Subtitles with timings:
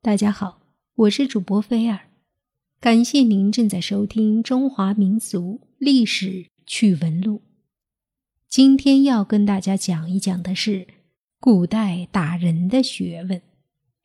[0.00, 0.60] 大家好，
[0.94, 2.08] 我是主播菲尔，
[2.80, 7.38] 感谢您正在收听《中华民俗历史趣闻录》。
[8.48, 10.86] 今天要跟大家讲一讲的是
[11.40, 13.42] 古代打人的学问。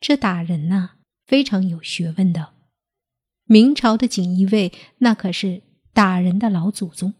[0.01, 0.93] 这打人呐，
[1.27, 2.53] 非常有学问的。
[3.45, 5.61] 明朝的锦衣卫那可是
[5.93, 7.13] 打人的老祖宗，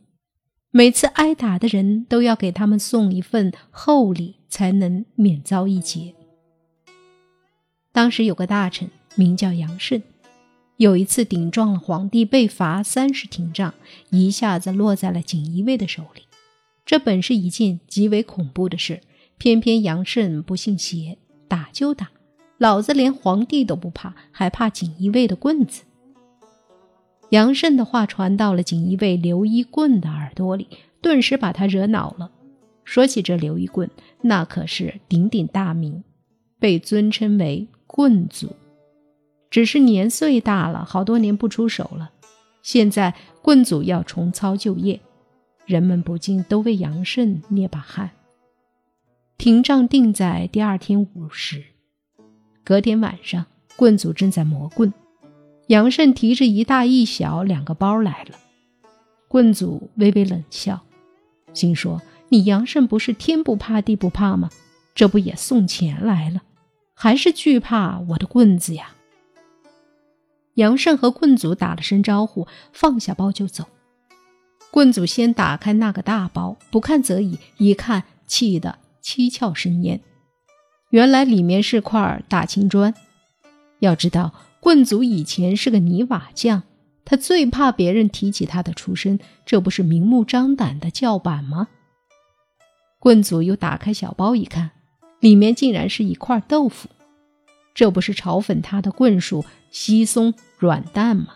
[0.72, 6.16] 每次挨打的人都要给他们送一份厚礼，才能免遭一劫。
[7.94, 10.02] 当时有个大臣名叫杨慎，
[10.78, 13.72] 有一次顶撞了皇帝，被罚三十廷杖，
[14.10, 16.24] 一下子落在了锦衣卫的手里。
[16.88, 19.02] 这本是一件极为恐怖的事，
[19.38, 22.10] 偏偏杨慎不信邪，打就打，
[22.58, 25.84] 老子连皇帝都不怕，还怕锦衣卫的棍子？
[27.30, 30.68] 杨慎的话传到了锦衣卫刘一棍的耳朵里，
[31.00, 32.32] 顿时把他惹恼了。
[32.84, 33.88] 说起这刘一棍，
[34.22, 36.04] 那可是鼎鼎大名，
[36.60, 37.68] 被尊称为。
[37.96, 38.56] 棍祖，
[39.52, 42.10] 只是年岁大了，好多年不出手了。
[42.64, 43.14] 现在
[43.44, 45.00] 棍祖要重操旧业，
[45.68, 48.10] 人们不禁都为杨慎捏把汗。
[49.38, 51.64] 廷杖定在第二天午时，
[52.64, 54.92] 隔天晚上，棍祖正在磨棍，
[55.68, 58.32] 杨慎提着一大一小两个包来了。
[59.28, 60.82] 棍祖微微冷笑，
[61.54, 64.50] 心说：“你杨慎不是天不怕地不怕吗？
[64.96, 66.42] 这不也送钱来了？”
[67.04, 68.94] 还是惧怕我的棍子呀！
[70.54, 73.66] 杨慎和棍祖打了声招呼，放下包就走。
[74.72, 80.00] 棍祖先打开那个大包，不看则已，一看气得七窍生烟。
[80.92, 82.96] 原来里面是块大青砖。
[83.80, 86.64] 要知道，棍祖以前是个泥瓦匠，
[87.04, 91.68] 他最怕别人提起他的出身，这不是明目张胆的叫板吗？
[92.98, 94.72] 棍祖又打开小包一看。
[95.20, 96.90] 里面竟然是一块豆腐，
[97.74, 101.30] 这不是嘲讽他的棍术稀松软淡吗？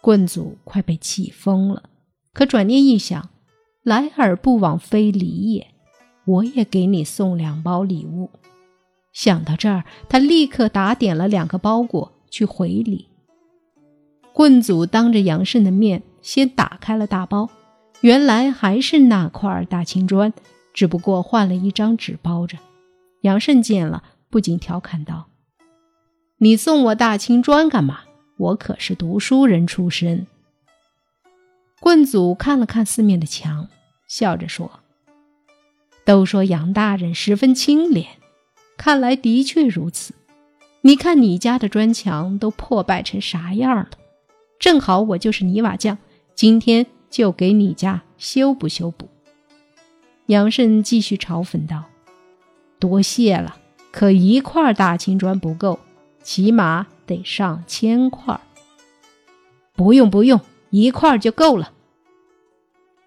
[0.00, 1.82] 棍祖快被气疯了，
[2.32, 3.28] 可转念一想，
[3.82, 5.66] 来而不往非礼也，
[6.24, 8.30] 我也给你送两包礼物。
[9.12, 13.08] 想到这儿，他立刻打点了两个包裹去回礼。
[14.32, 17.50] 棍祖当着杨慎的面先打开了大包，
[18.00, 20.32] 原来还是那块大青砖。
[20.72, 22.56] 只不过换了一张纸包着，
[23.22, 25.28] 杨慎见了，不禁调侃道
[26.38, 28.00] ：“你送我大青砖干嘛？
[28.38, 30.26] 我可是读书人出身。”
[31.80, 33.68] 棍祖看了看四面的墙，
[34.06, 34.80] 笑着说
[36.06, 38.06] ：“都说杨大人十分清廉，
[38.76, 40.14] 看来的确如此。
[40.82, 43.90] 你看你家的砖墙都破败成啥样了？
[44.58, 45.98] 正好我就是泥瓦匠，
[46.34, 49.08] 今天就给你家修补修补。”
[50.26, 51.84] 杨慎继续嘲讽道
[52.78, 53.56] ：“多谢了，
[53.90, 55.78] 可一块大青砖不够，
[56.22, 58.40] 起码得上千块。
[59.74, 60.40] ”“不用不用，
[60.70, 61.72] 一块就够了。”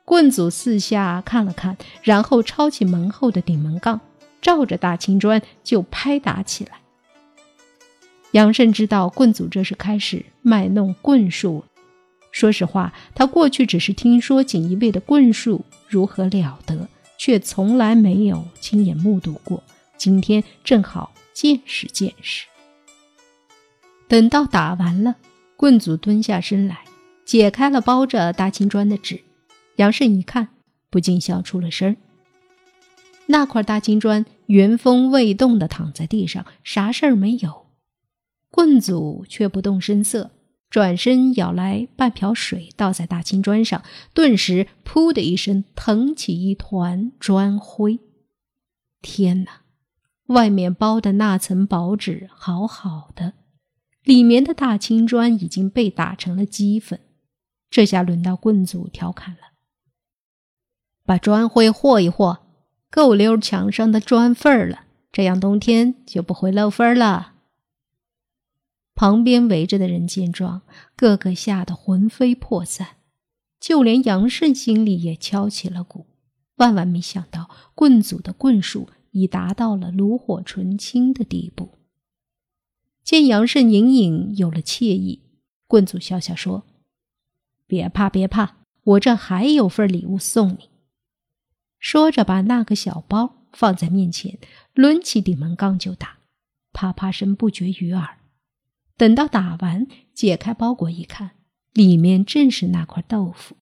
[0.05, 4.01] 棍祖四下看了看，然后抄起门后的顶门杠，
[4.41, 6.79] 照着大青砖就拍打起来。
[8.31, 11.63] 杨慎知道棍祖这是开始卖弄棍术。
[12.31, 16.87] 说实话，他过去只是听说锦衣卫的棍术如何了得。
[17.15, 19.63] 却从来没有亲眼目睹过，
[19.97, 22.45] 今天正好见识见识。
[24.07, 25.15] 等到打完了，
[25.55, 26.85] 棍祖蹲下身来，
[27.25, 29.21] 解开了包着大青砖的纸。
[29.77, 30.49] 杨慎一看，
[30.89, 31.95] 不禁笑出了声儿
[33.25, 37.67] 那块大青砖原封未动地躺在地上，啥事儿没有。
[38.51, 40.31] 棍祖却不动声色。
[40.69, 43.83] 转身舀来半瓢水，倒在大青砖上，
[44.15, 47.99] 顿时“噗”的一声腾起一团砖灰。
[48.99, 49.62] 天哪！
[50.33, 53.33] 外面包的那层薄纸好好的，
[54.03, 56.99] 里面的大青砖已经被打成了齑粉。
[57.69, 59.53] 这下轮到棍祖调侃了
[61.05, 62.39] ：“把砖灰和一和，
[62.91, 67.33] 够溜墙上的砖缝儿了，这样冬天就不会漏风了。”
[68.95, 70.61] 旁边围着的人见状，
[70.95, 72.97] 个个吓得魂飞魄散，
[73.59, 76.05] 就连杨慎心里也敲起了鼓。
[76.57, 81.79] 万万没想到，棍祖的棍术已达到了炉火纯青的地步。
[83.03, 85.21] 见杨慎隐隐有了惬意，
[85.67, 86.63] 棍祖笑笑说
[87.67, 90.69] ：“别怕，别怕，我这还有份礼物送你。”
[91.79, 94.39] 说着，把那个小包放在面前，
[94.73, 96.19] 抡起顶门杠就打，
[96.71, 98.19] 啪啪声不绝于耳。
[98.95, 101.31] 等到打完，解开包裹一看，
[101.73, 103.57] 里面正是那块豆腐。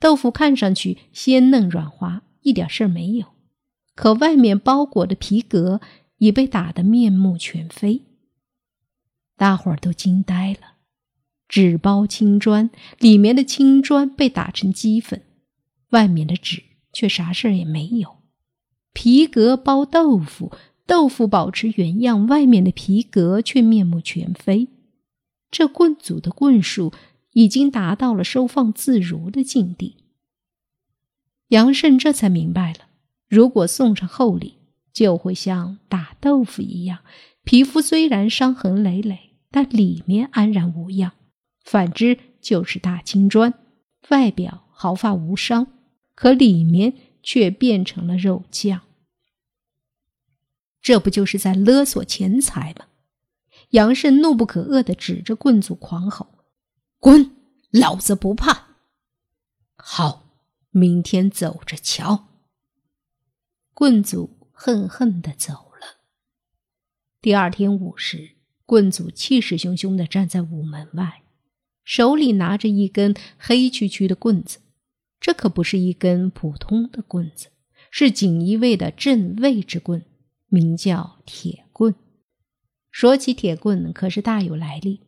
[0.00, 3.35] 豆腐看上去鲜嫩软滑，一点事儿没有。
[3.96, 5.80] 可外面包裹的皮革
[6.18, 8.02] 已被打得面目全非。
[9.36, 10.76] 大伙儿都惊呆了。
[11.48, 15.22] 纸包青砖，里面的青砖被打成齑粉，
[15.90, 16.62] 外面的纸
[16.92, 18.18] 却啥事儿也没有。
[18.92, 20.52] 皮革包豆腐，
[20.86, 24.68] 豆腐保持原样，外面的皮革却面目全非。
[25.50, 26.92] 这棍组的棍数
[27.32, 29.98] 已经达到了收放自如的境地。
[31.48, 32.88] 杨慎这才明白了，
[33.28, 34.58] 如果送上厚礼，
[34.92, 37.00] 就会像打豆腐一样，
[37.44, 41.12] 皮肤虽然伤痕累累，但里面安然无恙。
[41.64, 43.52] 反之，就是大青砖，
[44.10, 45.66] 外表毫发无伤，
[46.14, 48.82] 可里面却变成了肉酱。
[50.80, 52.86] 这不就是在勒索钱财吗？
[53.70, 56.28] 杨慎怒不可遏地指着棍祖狂吼
[57.00, 57.32] ：“滚！
[57.72, 58.76] 老子不怕！
[59.74, 60.30] 好，
[60.70, 62.28] 明天走着瞧。”
[63.78, 66.00] 棍祖恨恨地走了。
[67.20, 68.30] 第二天午时，
[68.64, 71.24] 棍祖气势汹汹地站在午门外。
[71.84, 74.60] 手里拿着一根黑黢黢的棍子，
[75.20, 77.48] 这可不是一根普通的棍子，
[77.90, 80.02] 是锦衣卫的镇卫之棍，
[80.48, 81.94] 名叫铁棍。
[82.90, 85.02] 说起铁棍，可是大有来历。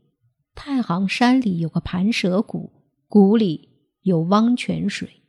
[0.54, 2.70] 太行山里有个盘蛇谷，
[3.08, 3.70] 谷里
[4.02, 5.22] 有汪泉水，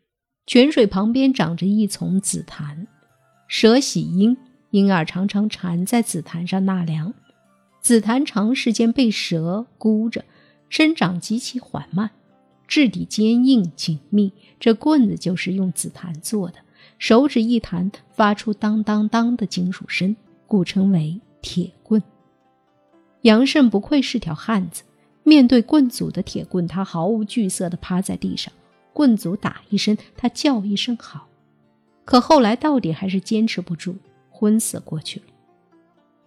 [0.45, 2.85] 泉水旁边长着一丛紫檀，
[3.49, 4.37] 蛇喜鹰，
[4.69, 7.13] 因而常常缠在紫檀上纳凉。
[7.81, 10.23] 紫檀长时间被蛇箍着。
[10.69, 12.11] 生长极其缓慢，
[12.67, 14.31] 质地坚硬紧密。
[14.59, 16.59] 这棍子就是用紫檀做的，
[16.99, 20.15] 手指一弹，发出当当当的金属声，
[20.45, 22.03] 故称为铁棍。
[23.23, 24.83] 杨慎不愧是条汉子，
[25.23, 28.53] 面对棍祖的铁棍，他毫无惧色地趴在地上。
[28.93, 31.28] 棍祖打一声，他叫一声好。
[32.09, 33.95] 可后来到底还是坚持不住，
[34.31, 35.25] 昏死过去了。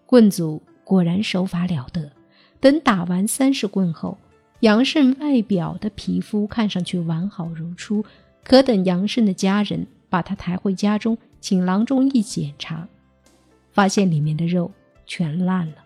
[0.06, 2.12] 棍祖果然手法了得，
[2.60, 4.16] 等打完三十棍后。
[4.60, 8.04] 杨慎外表的皮肤看上去完好如初，
[8.44, 12.86] 可等杨慎的家人把他抬回家中，请郎中一检查，
[13.72, 14.70] 发现里面的肉
[15.04, 15.78] 全烂了。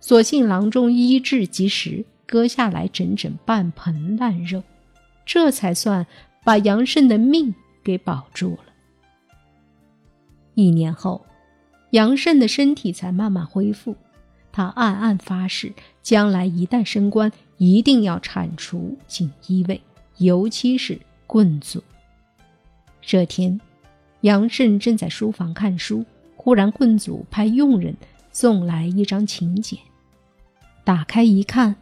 [0.00, 4.64] 所幸郎中医治及时，割下来整整半盆烂肉，
[5.24, 6.04] 这才算
[6.42, 7.54] 把杨慎的命
[7.84, 8.64] 给保住了。
[10.60, 11.24] 一年后，
[11.90, 13.96] 杨慎的身体才慢慢恢复。
[14.52, 15.72] 他暗暗发誓，
[16.02, 19.80] 将来一旦升官，一定要铲除锦衣卫，
[20.18, 21.82] 尤其是棍祖。
[23.00, 23.60] 这天，
[24.22, 26.04] 杨慎正在书房看书，
[26.36, 27.96] 忽然棍祖派佣人
[28.32, 29.78] 送来一张请柬，
[30.84, 31.76] 打开一看，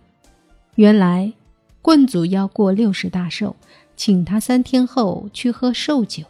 [0.74, 1.32] 原来
[1.80, 3.56] 棍祖要过六十大寿，
[3.96, 6.24] 请他三天后去喝寿酒。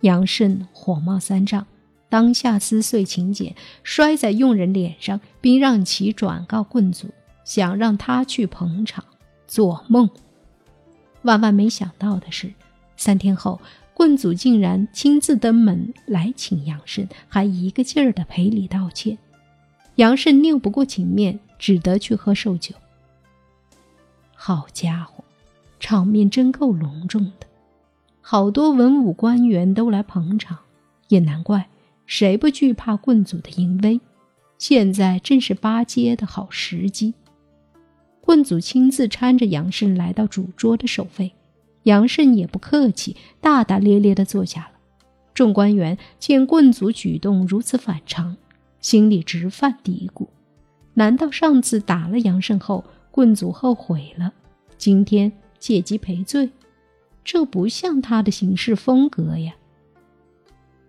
[0.00, 1.66] 杨慎火冒三丈。
[2.10, 7.08] 当下撕碎请柬，摔在佣人脸上，并让其转告棍祖，
[7.44, 9.04] 想让他去捧场。
[9.46, 10.08] 做梦！
[11.22, 12.52] 万万没想到的是，
[12.96, 13.60] 三天后，
[13.92, 19.18] 棍祖竟然亲自登门来请杨慎，还一个劲儿的赔礼道歉。
[19.96, 22.74] 杨慎拗不过情面，只得去喝寿酒。
[24.34, 25.24] 好家伙，
[25.80, 27.47] 场面真够隆重的，
[28.30, 30.58] 好多文武官员都来捧场，
[31.08, 31.70] 也难怪。
[32.04, 33.98] 谁不惧怕棍祖的淫威？
[34.58, 37.14] 现在正是巴结的好时机。
[38.20, 41.32] 棍祖亲自搀着杨慎来到主桌的首位，
[41.84, 44.72] 杨慎也不客气，大大咧咧地坐下了。
[45.32, 48.36] 众官员见棍祖举动如此反常，
[48.78, 50.26] 心里直犯嘀咕：
[50.92, 54.34] 难道上次打了杨慎后，棍祖后悔了，
[54.76, 56.50] 今天借机赔罪？
[57.30, 59.52] 这不像他的行事风格呀！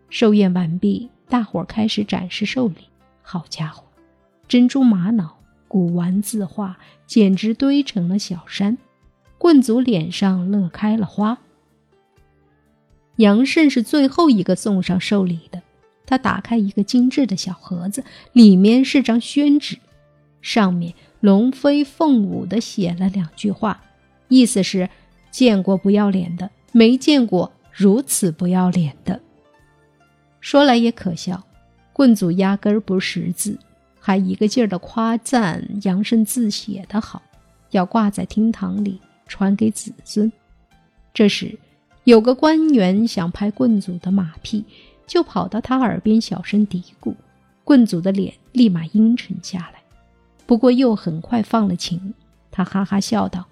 [0.10, 2.76] 寿宴完毕，大伙儿开始展示寿礼。
[3.22, 3.84] 好家伙，
[4.48, 5.36] 珍珠玛瑙、
[5.68, 8.78] 古玩字画，简直堆成了小山。
[9.38, 11.40] 棍族脸上乐开了花。
[13.18, 15.62] 杨慎是最后一个送上寿礼的。
[16.06, 19.78] 他打开一个精致的小盒子，里面是张宣纸，
[20.42, 23.82] 上面龙飞凤舞的写了两句话，
[24.30, 24.90] 意思是：
[25.32, 29.20] 见过不要脸的，没见过如此不要脸的。
[30.42, 31.44] 说来也可笑，
[31.92, 33.58] 棍祖压根儿不识字，
[34.00, 37.22] 还一个劲儿的夸赞杨慎字写得好，
[37.72, 40.32] 要挂在厅堂里传给子孙。
[41.14, 41.58] 这时，
[42.06, 44.64] 有个官员想拍棍祖的马屁，
[45.06, 47.14] 就跑到他耳边小声嘀咕，
[47.64, 49.82] 棍祖的脸立马阴沉下来，
[50.46, 52.14] 不过又很快放了情。
[52.50, 53.46] 他哈哈笑道：“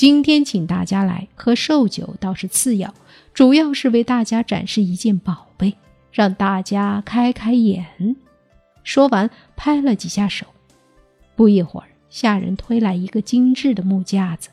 [0.00, 2.94] 今天请大家来喝寿酒倒是次要，
[3.34, 5.76] 主要是为大家展示一件宝贝。”
[6.10, 8.16] 让大家开开眼。
[8.82, 10.46] 说完，拍了几下手，
[11.36, 14.48] 不一会儿，下人推来一个精致的木架子，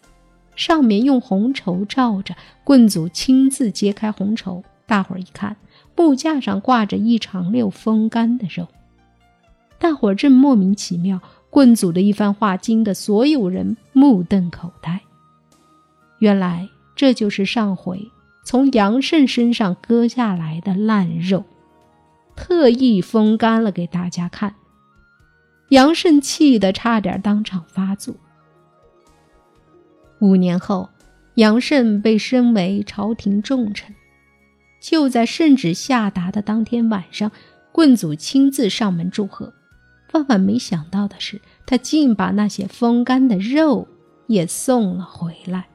[0.57, 2.35] 上面用红绸罩着。
[2.65, 5.55] 棍祖亲自揭开红绸，大伙儿一看，
[5.95, 8.67] 木架上挂着一长溜风干的肉。
[9.79, 14.99] 大伙儿正莫名其妙，棍祖的一番话惊得所有人目瞪口呆。
[16.19, 18.11] 原来这就是上回
[18.43, 21.43] 从杨慎身上割下来的烂肉，
[22.35, 24.55] 特意风干了给大家看。
[25.69, 28.15] 杨慎气得差点当场发作。
[30.19, 30.89] 五年后，
[31.35, 33.93] 杨慎被升为朝廷重臣。
[34.79, 37.31] 就在圣旨下达的当天晚上，
[37.71, 39.53] 棍祖亲自上门祝贺。
[40.13, 43.87] 万万没想到的是，他竟把那些风干的肉
[44.27, 45.67] 也送了回来。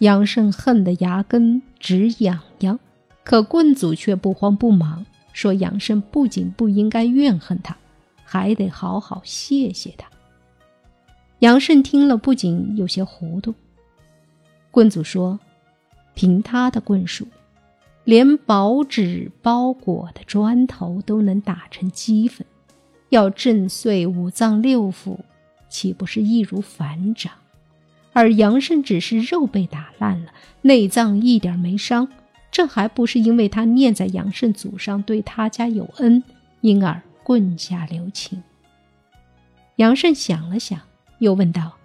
[0.00, 2.78] 杨慎恨得牙根直痒痒，
[3.24, 7.76] 可棍祖却不慌不忙，说杨慎不仅不应该怨恨他。
[8.28, 10.08] 还得好好谢谢他。
[11.38, 13.54] 杨慎听了，不仅有些糊涂。
[14.70, 15.38] 棍祖说
[16.14, 17.26] ：“凭他的棍术，
[18.04, 22.44] 连薄纸包裹的砖头都能打成齑粉，
[23.10, 25.16] 要震碎五脏六腑，
[25.68, 27.32] 岂不是易如反掌？
[28.16, 30.32] 而杨慎只是肉被打烂了，
[30.62, 32.08] 内脏一点没伤，
[32.50, 36.24] 这还不是因为他念在杨慎祖上对他家有恩，
[36.62, 38.42] 因而。”棍下留情。
[39.74, 40.80] 杨慎想了想，
[41.18, 41.76] 又问道：“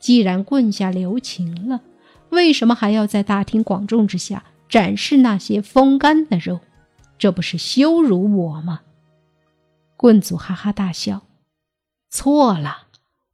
[0.00, 1.82] 既然棍下留情了，
[2.30, 6.60] 为什么还要在大庭广众之下展示那些风干的肉？
[7.18, 8.80] 这不是羞辱我吗？”
[9.98, 11.24] 棍祖哈哈大笑
[12.08, 12.85] ：“错了，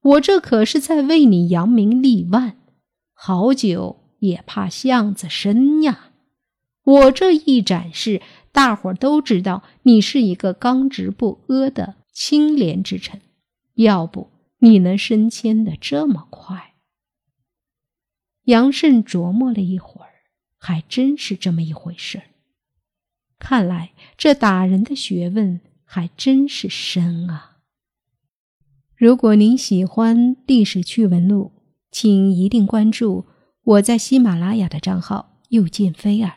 [0.02, 2.59] 我这可是在为你扬名立万。
[3.14, 6.11] 好酒也怕巷子深呀，
[6.85, 8.21] 我这一展示。”
[8.52, 13.23] 大伙儿都知道你是一个刚直不阿的清廉之臣，
[13.76, 14.28] 要不
[14.59, 16.75] 你能升迁的这么快？
[18.44, 20.12] 杨慎琢磨了一会儿，
[20.59, 22.25] 还真是这么一回事儿。
[23.38, 27.51] 看来这打人的学问还真是深啊！
[29.02, 31.50] 如果您喜欢历史趣闻录，
[31.90, 33.25] 请一定关注
[33.64, 36.35] 我在喜马拉雅的账号“又见菲儿”，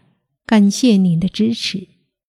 [0.47, 1.94] 感谢您的支持。